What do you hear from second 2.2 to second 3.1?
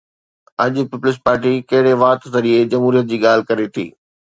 ذريعي جمهوريت